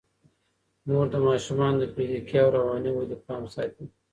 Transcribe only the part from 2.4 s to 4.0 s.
او رواني ودې پام ساتي.